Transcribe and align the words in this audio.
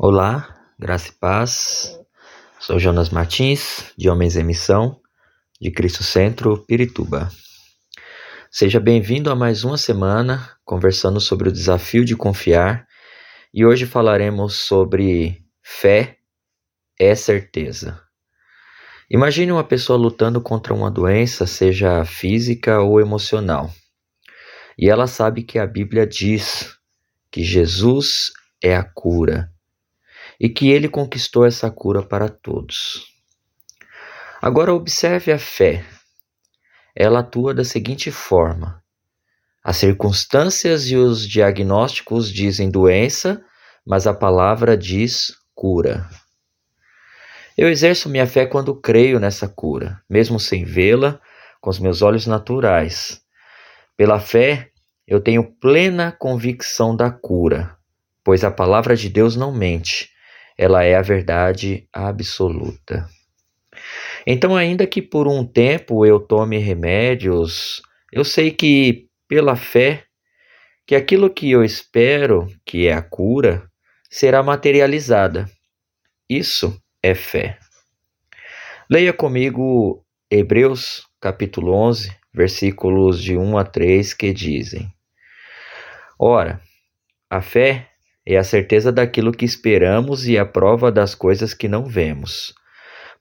Olá, 0.00 0.56
graça 0.78 1.08
e 1.08 1.12
paz. 1.12 1.98
Sou 2.60 2.78
Jonas 2.78 3.10
Martins, 3.10 3.92
de 3.98 4.08
Homens 4.08 4.36
em 4.36 4.44
Missão, 4.44 5.00
de 5.60 5.72
Cristo 5.72 6.04
Centro, 6.04 6.64
Pirituba. 6.68 7.28
Seja 8.48 8.78
bem-vindo 8.78 9.28
a 9.28 9.34
mais 9.34 9.64
uma 9.64 9.76
semana 9.76 10.56
conversando 10.64 11.20
sobre 11.20 11.48
o 11.48 11.52
desafio 11.52 12.04
de 12.04 12.14
confiar 12.14 12.86
e 13.52 13.66
hoje 13.66 13.86
falaremos 13.86 14.58
sobre 14.58 15.44
fé 15.64 16.18
é 16.96 17.16
certeza. 17.16 18.00
Imagine 19.10 19.50
uma 19.50 19.64
pessoa 19.64 19.98
lutando 19.98 20.40
contra 20.40 20.72
uma 20.72 20.92
doença, 20.92 21.44
seja 21.44 22.04
física 22.04 22.80
ou 22.80 23.00
emocional, 23.00 23.68
e 24.78 24.88
ela 24.88 25.08
sabe 25.08 25.42
que 25.42 25.58
a 25.58 25.66
Bíblia 25.66 26.06
diz 26.06 26.72
que 27.32 27.42
Jesus 27.42 28.30
é 28.62 28.76
a 28.76 28.84
cura 28.84 29.52
e 30.38 30.48
que 30.48 30.70
ele 30.70 30.88
conquistou 30.88 31.44
essa 31.44 31.70
cura 31.70 32.02
para 32.02 32.28
todos. 32.28 33.06
Agora, 34.40 34.72
observe 34.72 35.32
a 35.32 35.38
fé. 35.38 35.84
Ela 36.94 37.20
atua 37.20 37.52
da 37.52 37.64
seguinte 37.64 38.10
forma: 38.10 38.82
as 39.64 39.78
circunstâncias 39.78 40.88
e 40.90 40.96
os 40.96 41.28
diagnósticos 41.28 42.32
dizem 42.32 42.70
doença, 42.70 43.44
mas 43.84 44.06
a 44.06 44.14
palavra 44.14 44.76
diz 44.76 45.32
cura. 45.54 46.08
Eu 47.56 47.68
exerço 47.68 48.08
minha 48.08 48.26
fé 48.26 48.46
quando 48.46 48.80
creio 48.80 49.18
nessa 49.18 49.48
cura, 49.48 50.00
mesmo 50.08 50.38
sem 50.38 50.64
vê-la 50.64 51.20
com 51.60 51.70
os 51.70 51.80
meus 51.80 52.02
olhos 52.02 52.24
naturais. 52.24 53.20
Pela 53.96 54.20
fé, 54.20 54.70
eu 55.04 55.20
tenho 55.20 55.42
plena 55.42 56.12
convicção 56.12 56.94
da 56.94 57.10
cura, 57.10 57.76
pois 58.22 58.44
a 58.44 58.50
palavra 58.52 58.94
de 58.94 59.08
Deus 59.08 59.34
não 59.34 59.52
mente 59.52 60.12
ela 60.58 60.82
é 60.82 60.96
a 60.96 61.02
verdade 61.02 61.88
absoluta. 61.92 63.08
Então, 64.26 64.56
ainda 64.56 64.86
que 64.86 65.00
por 65.00 65.28
um 65.28 65.46
tempo 65.46 66.04
eu 66.04 66.18
tome 66.18 66.58
remédios, 66.58 67.80
eu 68.12 68.24
sei 68.24 68.50
que 68.50 69.08
pela 69.28 69.54
fé 69.54 70.04
que 70.84 70.96
aquilo 70.96 71.30
que 71.30 71.50
eu 71.50 71.62
espero, 71.62 72.48
que 72.64 72.88
é 72.88 72.92
a 72.94 73.02
cura, 73.02 73.70
será 74.10 74.42
materializada. 74.42 75.48
Isso 76.28 76.76
é 77.02 77.14
fé. 77.14 77.58
Leia 78.90 79.12
comigo 79.12 80.02
Hebreus 80.30 81.06
capítulo 81.20 81.72
11, 81.72 82.10
versículos 82.32 83.22
de 83.22 83.36
1 83.36 83.58
a 83.58 83.64
3 83.64 84.14
que 84.14 84.32
dizem: 84.32 84.90
Ora, 86.18 86.60
a 87.30 87.42
fé 87.42 87.90
é 88.30 88.36
a 88.36 88.44
certeza 88.44 88.92
daquilo 88.92 89.32
que 89.32 89.46
esperamos 89.46 90.28
e 90.28 90.36
a 90.36 90.44
prova 90.44 90.92
das 90.92 91.14
coisas 91.14 91.54
que 91.54 91.66
não 91.66 91.86
vemos. 91.86 92.52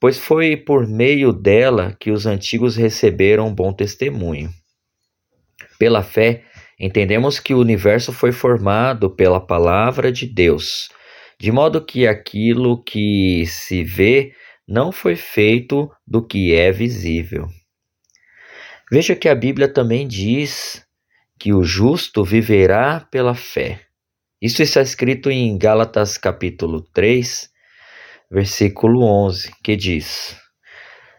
Pois 0.00 0.18
foi 0.18 0.56
por 0.56 0.88
meio 0.88 1.30
dela 1.30 1.94
que 2.00 2.10
os 2.10 2.24
antigos 2.24 2.74
receberam 2.74 3.54
bom 3.54 3.70
testemunho. 3.70 4.50
Pela 5.78 6.02
fé, 6.02 6.44
entendemos 6.80 7.38
que 7.38 7.52
o 7.52 7.58
universo 7.58 8.14
foi 8.14 8.32
formado 8.32 9.10
pela 9.10 9.38
palavra 9.38 10.10
de 10.10 10.26
Deus, 10.26 10.88
de 11.38 11.52
modo 11.52 11.84
que 11.84 12.06
aquilo 12.06 12.82
que 12.82 13.44
se 13.46 13.84
vê 13.84 14.32
não 14.66 14.90
foi 14.90 15.16
feito 15.16 15.90
do 16.06 16.26
que 16.26 16.54
é 16.54 16.72
visível. 16.72 17.46
Veja 18.90 19.14
que 19.14 19.28
a 19.28 19.34
Bíblia 19.34 19.68
também 19.68 20.08
diz 20.08 20.82
que 21.38 21.52
o 21.52 21.62
justo 21.62 22.24
viverá 22.24 23.00
pela 23.10 23.34
fé. 23.34 23.84
Isso 24.44 24.62
está 24.62 24.82
escrito 24.82 25.30
em 25.30 25.56
Gálatas 25.56 26.18
capítulo 26.18 26.82
3, 26.92 27.48
versículo 28.30 29.02
11, 29.02 29.50
que 29.64 29.74
diz: 29.74 30.36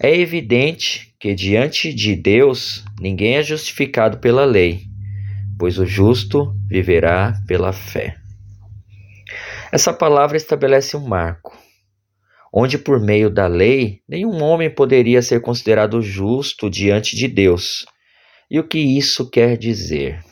É 0.00 0.16
evidente 0.16 1.16
que 1.18 1.34
diante 1.34 1.92
de 1.92 2.14
Deus 2.14 2.84
ninguém 3.00 3.34
é 3.34 3.42
justificado 3.42 4.18
pela 4.18 4.44
lei, 4.44 4.82
pois 5.58 5.80
o 5.80 5.84
justo 5.84 6.54
viverá 6.68 7.34
pela 7.48 7.72
fé. 7.72 8.14
Essa 9.72 9.92
palavra 9.92 10.36
estabelece 10.36 10.96
um 10.96 11.04
marco, 11.04 11.58
onde 12.54 12.78
por 12.78 13.00
meio 13.00 13.28
da 13.28 13.48
lei 13.48 13.98
nenhum 14.08 14.40
homem 14.44 14.72
poderia 14.72 15.22
ser 15.22 15.40
considerado 15.40 16.00
justo 16.00 16.70
diante 16.70 17.16
de 17.16 17.26
Deus. 17.26 17.84
E 18.48 18.60
o 18.60 18.68
que 18.68 18.78
isso 18.78 19.28
quer 19.28 19.58
dizer? 19.58 20.27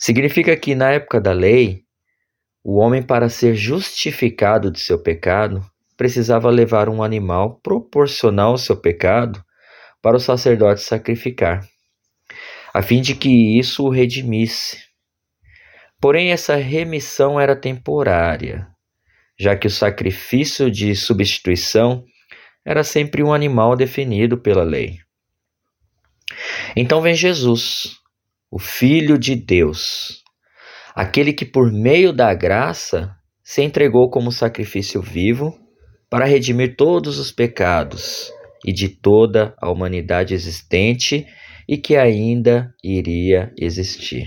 Significa 0.00 0.56
que 0.56 0.74
na 0.74 0.92
época 0.92 1.20
da 1.20 1.32
lei, 1.32 1.84
o 2.64 2.78
homem, 2.78 3.02
para 3.02 3.28
ser 3.28 3.54
justificado 3.54 4.70
de 4.70 4.80
seu 4.80 4.98
pecado, 4.98 5.62
precisava 5.94 6.48
levar 6.48 6.88
um 6.88 7.02
animal 7.02 7.60
proporcional 7.62 8.52
ao 8.52 8.58
seu 8.58 8.78
pecado 8.78 9.44
para 10.00 10.16
o 10.16 10.20
sacerdote 10.20 10.80
sacrificar, 10.80 11.68
a 12.72 12.80
fim 12.80 13.02
de 13.02 13.14
que 13.14 13.58
isso 13.58 13.84
o 13.84 13.90
redimisse. 13.90 14.78
Porém, 16.00 16.32
essa 16.32 16.56
remissão 16.56 17.38
era 17.38 17.54
temporária, 17.54 18.66
já 19.38 19.54
que 19.54 19.66
o 19.66 19.70
sacrifício 19.70 20.70
de 20.70 20.96
substituição 20.96 22.02
era 22.64 22.82
sempre 22.82 23.22
um 23.22 23.34
animal 23.34 23.76
definido 23.76 24.38
pela 24.38 24.62
lei. 24.62 24.98
Então 26.74 27.02
vem 27.02 27.14
Jesus, 27.14 27.99
o 28.50 28.58
Filho 28.58 29.16
de 29.16 29.36
Deus, 29.36 30.24
aquele 30.94 31.32
que 31.32 31.44
por 31.44 31.70
meio 31.70 32.12
da 32.12 32.34
graça 32.34 33.14
se 33.42 33.62
entregou 33.62 34.10
como 34.10 34.32
sacrifício 34.32 35.00
vivo 35.00 35.56
para 36.08 36.24
redimir 36.24 36.74
todos 36.76 37.18
os 37.18 37.30
pecados 37.30 38.32
e 38.66 38.72
de 38.72 38.88
toda 38.88 39.54
a 39.58 39.70
humanidade 39.70 40.34
existente 40.34 41.26
e 41.68 41.78
que 41.78 41.96
ainda 41.96 42.74
iria 42.82 43.52
existir. 43.56 44.26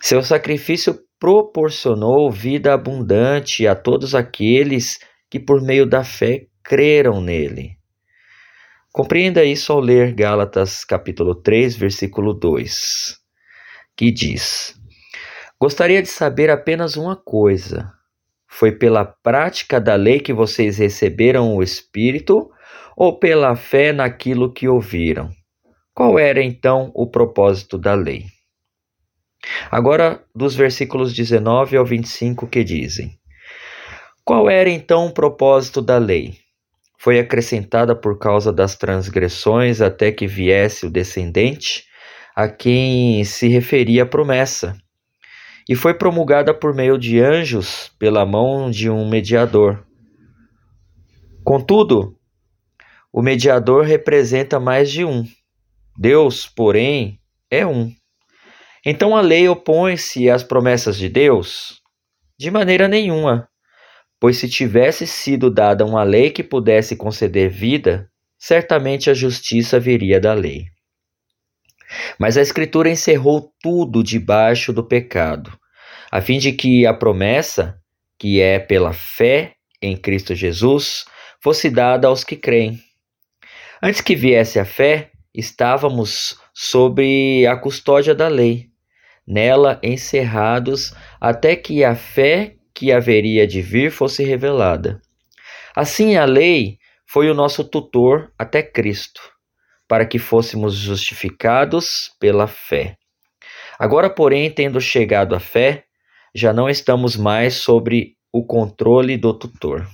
Seu 0.00 0.22
sacrifício 0.22 1.00
proporcionou 1.18 2.30
vida 2.30 2.72
abundante 2.72 3.66
a 3.66 3.74
todos 3.74 4.14
aqueles 4.14 4.98
que, 5.28 5.40
por 5.40 5.60
meio 5.60 5.84
da 5.84 6.04
fé, 6.04 6.46
creram 6.62 7.20
nele. 7.20 7.79
Compreenda 8.92 9.44
isso 9.44 9.72
ao 9.72 9.78
ler 9.78 10.12
Gálatas 10.12 10.84
capítulo 10.84 11.36
3, 11.36 11.76
versículo 11.76 12.34
2, 12.34 13.16
que 13.96 14.10
diz: 14.10 14.74
Gostaria 15.60 16.02
de 16.02 16.08
saber 16.08 16.50
apenas 16.50 16.96
uma 16.96 17.14
coisa. 17.14 17.92
Foi 18.48 18.72
pela 18.72 19.04
prática 19.04 19.80
da 19.80 19.94
lei 19.94 20.18
que 20.18 20.32
vocês 20.32 20.78
receberam 20.78 21.54
o 21.54 21.62
Espírito 21.62 22.50
ou 22.96 23.16
pela 23.16 23.54
fé 23.54 23.92
naquilo 23.92 24.52
que 24.52 24.66
ouviram? 24.66 25.30
Qual 25.94 26.18
era 26.18 26.42
então 26.42 26.90
o 26.92 27.08
propósito 27.08 27.78
da 27.78 27.94
lei? 27.94 28.24
Agora, 29.70 30.24
dos 30.34 30.56
versículos 30.56 31.14
19 31.14 31.76
ao 31.76 31.86
25 31.86 32.48
que 32.48 32.64
dizem: 32.64 33.16
Qual 34.24 34.50
era 34.50 34.68
então 34.68 35.06
o 35.06 35.14
propósito 35.14 35.80
da 35.80 35.96
lei? 35.96 36.49
Foi 37.00 37.18
acrescentada 37.18 37.96
por 37.96 38.18
causa 38.18 38.52
das 38.52 38.76
transgressões 38.76 39.80
até 39.80 40.12
que 40.12 40.26
viesse 40.26 40.84
o 40.84 40.90
descendente 40.90 41.86
a 42.36 42.46
quem 42.46 43.24
se 43.24 43.48
referia 43.48 44.02
a 44.02 44.06
promessa, 44.06 44.76
e 45.66 45.74
foi 45.74 45.94
promulgada 45.94 46.52
por 46.52 46.74
meio 46.74 46.98
de 46.98 47.18
anjos 47.18 47.90
pela 47.98 48.26
mão 48.26 48.70
de 48.70 48.90
um 48.90 49.08
mediador. 49.08 49.82
Contudo, 51.42 52.18
o 53.10 53.22
mediador 53.22 53.84
representa 53.84 54.60
mais 54.60 54.90
de 54.90 55.02
um. 55.02 55.24
Deus, 55.96 56.46
porém, 56.46 57.18
é 57.50 57.66
um. 57.66 57.90
Então 58.84 59.16
a 59.16 59.22
lei 59.22 59.48
opõe-se 59.48 60.28
às 60.28 60.42
promessas 60.42 60.98
de 60.98 61.08
Deus? 61.08 61.80
De 62.38 62.50
maneira 62.50 62.86
nenhuma. 62.86 63.48
Pois 64.20 64.36
se 64.36 64.48
tivesse 64.48 65.06
sido 65.06 65.50
dada 65.50 65.84
uma 65.84 66.02
lei 66.02 66.30
que 66.30 66.44
pudesse 66.44 66.94
conceder 66.94 67.48
vida, 67.48 68.10
certamente 68.38 69.08
a 69.08 69.14
justiça 69.14 69.80
viria 69.80 70.20
da 70.20 70.34
lei. 70.34 70.66
Mas 72.18 72.36
a 72.36 72.42
Escritura 72.42 72.90
encerrou 72.90 73.52
tudo 73.62 74.04
debaixo 74.04 74.72
do 74.72 74.84
pecado, 74.84 75.50
a 76.12 76.20
fim 76.20 76.38
de 76.38 76.52
que 76.52 76.86
a 76.86 76.92
promessa, 76.92 77.78
que 78.18 78.40
é 78.40 78.58
pela 78.58 78.92
fé 78.92 79.54
em 79.80 79.96
Cristo 79.96 80.34
Jesus, 80.34 81.06
fosse 81.42 81.70
dada 81.70 82.06
aos 82.06 82.22
que 82.22 82.36
creem. 82.36 82.78
Antes 83.82 84.02
que 84.02 84.14
viesse 84.14 84.58
a 84.58 84.64
fé, 84.64 85.10
estávamos 85.34 86.38
sob 86.52 87.46
a 87.46 87.56
custódia 87.56 88.14
da 88.14 88.28
lei, 88.28 88.66
nela 89.26 89.80
encerrados 89.82 90.94
até 91.18 91.56
que 91.56 91.82
a 91.82 91.94
fé 91.94 92.56
que 92.80 92.90
haveria 92.90 93.46
de 93.46 93.60
vir 93.60 93.90
fosse 93.90 94.24
revelada. 94.24 95.02
Assim, 95.76 96.16
a 96.16 96.24
lei 96.24 96.78
foi 97.06 97.28
o 97.28 97.34
nosso 97.34 97.62
tutor 97.62 98.32
até 98.38 98.62
Cristo, 98.62 99.20
para 99.86 100.06
que 100.06 100.18
fôssemos 100.18 100.76
justificados 100.76 102.10
pela 102.18 102.46
fé. 102.46 102.96
Agora, 103.78 104.08
porém, 104.08 104.50
tendo 104.50 104.80
chegado 104.80 105.34
à 105.34 105.40
fé, 105.40 105.84
já 106.34 106.54
não 106.54 106.70
estamos 106.70 107.16
mais 107.16 107.56
sobre 107.56 108.16
o 108.32 108.42
controle 108.46 109.18
do 109.18 109.34
tutor. 109.34 109.86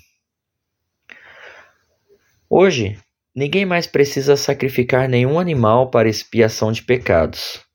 Hoje, 2.49 2.97
ninguém 3.35 3.67
mais 3.67 3.89
precisa 3.89 4.37
sacrificar 4.37 5.09
nenhum 5.09 5.41
animal 5.41 5.91
para 5.91 6.09
expiação 6.09 6.71
de 6.71 6.85
pecados, 6.85 7.66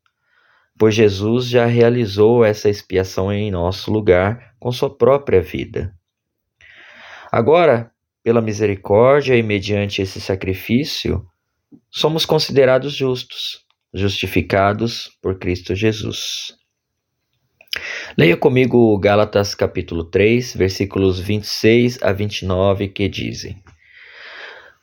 pois 0.82 0.96
Jesus 0.96 1.46
já 1.46 1.68
realizou 1.68 2.44
essa 2.44 2.68
expiação 2.68 3.32
em 3.32 3.52
nosso 3.52 3.92
lugar 3.92 4.56
com 4.60 4.72
sua 4.72 4.90
própria 4.90 5.40
vida. 5.40 5.94
Agora, 7.32 7.92
pela 8.24 8.42
misericórdia 8.42 9.38
e 9.38 9.44
mediante 9.44 10.02
esse 10.02 10.20
sacrifício, 10.20 11.24
somos 11.88 12.26
considerados 12.26 12.94
justos, 12.96 13.64
justificados 13.94 15.16
por 15.22 15.38
Cristo 15.38 15.76
Jesus. 15.76 16.56
Leia 18.18 18.36
comigo 18.36 18.98
Gálatas 18.98 19.54
capítulo 19.54 20.06
3, 20.06 20.56
versículos 20.56 21.20
26 21.20 22.02
a 22.02 22.12
29, 22.12 22.88
que 22.88 23.08
dizem: 23.08 23.62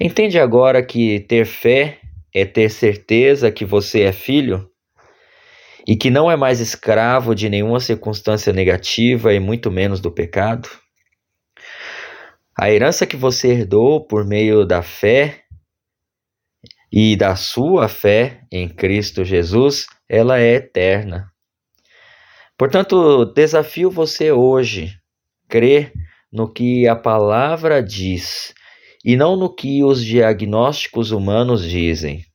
Entende 0.00 0.38
agora 0.38 0.80
que 0.80 1.18
ter 1.20 1.44
fé 1.44 1.98
é 2.32 2.44
ter 2.44 2.70
certeza 2.70 3.50
que 3.50 3.64
você 3.64 4.02
é 4.02 4.12
filho 4.12 4.70
e 5.86 5.96
que 5.96 6.08
não 6.08 6.30
é 6.30 6.36
mais 6.36 6.60
escravo 6.60 7.34
de 7.34 7.48
nenhuma 7.48 7.80
circunstância 7.80 8.52
negativa 8.52 9.34
e 9.34 9.40
muito 9.40 9.72
menos 9.72 10.00
do 10.00 10.12
pecado? 10.12 10.68
A 12.56 12.70
herança 12.70 13.06
que 13.06 13.16
você 13.16 13.48
herdou 13.48 14.06
por 14.06 14.24
meio 14.24 14.64
da 14.64 14.82
fé 14.82 15.42
e 16.92 17.16
da 17.16 17.34
sua 17.34 17.88
fé 17.88 18.42
em 18.52 18.68
Cristo 18.68 19.24
Jesus, 19.24 19.86
ela 20.08 20.38
é 20.38 20.54
eterna. 20.54 21.32
Portanto, 22.56 23.24
desafio 23.26 23.90
você 23.90 24.30
hoje 24.30 24.96
crer 25.48 25.92
no 26.32 26.52
que 26.52 26.86
a 26.86 26.94
palavra 26.94 27.82
diz 27.82 28.54
e 29.08 29.16
não 29.16 29.36
no 29.36 29.48
que 29.48 29.82
os 29.82 30.04
diagnósticos 30.04 31.12
humanos 31.12 31.66
dizem. 31.66 32.26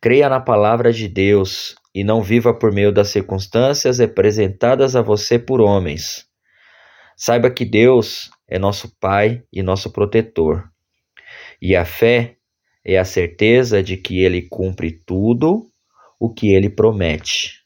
Creia 0.00 0.28
na 0.28 0.40
palavra 0.40 0.92
de 0.92 1.06
Deus 1.06 1.76
e 1.94 2.02
não 2.02 2.20
viva 2.20 2.52
por 2.52 2.72
meio 2.72 2.90
das 2.90 3.10
circunstâncias 3.10 4.00
representadas 4.00 4.96
a 4.96 5.02
você 5.02 5.38
por 5.38 5.60
homens. 5.60 6.26
Saiba 7.16 7.48
que 7.48 7.64
Deus 7.64 8.28
é 8.48 8.58
nosso 8.58 8.92
Pai 8.98 9.44
e 9.52 9.62
nosso 9.62 9.92
protetor. 9.92 10.68
E 11.62 11.76
a 11.76 11.84
fé 11.84 12.38
é 12.84 12.98
a 12.98 13.04
certeza 13.04 13.80
de 13.80 13.96
que 13.96 14.18
Ele 14.18 14.42
cumpre 14.42 14.90
tudo 15.06 15.70
o 16.18 16.34
que 16.34 16.52
Ele 16.52 16.68
promete. 16.68 17.60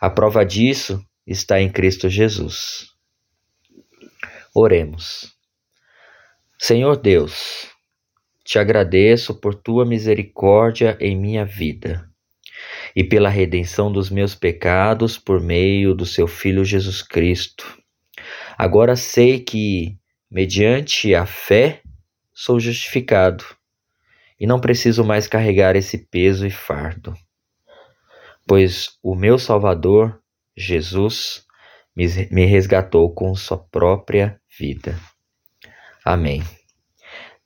A 0.00 0.10
prova 0.10 0.44
disso 0.44 1.00
está 1.24 1.60
em 1.60 1.70
Cristo 1.70 2.08
Jesus. 2.08 2.88
Oremos. 4.52 5.37
Senhor 6.60 6.96
Deus, 6.96 7.68
te 8.44 8.58
agradeço 8.58 9.32
por 9.32 9.54
tua 9.54 9.86
misericórdia 9.86 10.98
em 11.00 11.16
minha 11.16 11.44
vida 11.44 12.10
e 12.96 13.04
pela 13.04 13.28
redenção 13.28 13.92
dos 13.92 14.10
meus 14.10 14.34
pecados 14.34 15.16
por 15.16 15.40
meio 15.40 15.94
do 15.94 16.04
seu 16.04 16.26
Filho 16.26 16.64
Jesus 16.64 17.00
Cristo. 17.00 17.80
Agora 18.58 18.96
sei 18.96 19.38
que, 19.38 19.96
mediante 20.28 21.14
a 21.14 21.24
fé, 21.24 21.80
sou 22.34 22.58
justificado 22.58 23.44
e 24.38 24.44
não 24.44 24.60
preciso 24.60 25.04
mais 25.04 25.28
carregar 25.28 25.76
esse 25.76 25.96
peso 25.96 26.44
e 26.44 26.50
fardo, 26.50 27.14
pois 28.44 28.98
o 29.00 29.14
meu 29.14 29.38
Salvador 29.38 30.20
Jesus 30.56 31.46
me 31.94 32.46
resgatou 32.46 33.14
com 33.14 33.32
sua 33.36 33.58
própria 33.58 34.40
vida. 34.58 34.98
Amém. 36.08 36.42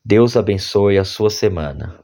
Deus 0.05 0.37
abençoe 0.37 0.97
a 0.97 1.05
sua 1.05 1.31
semana. 1.31 1.99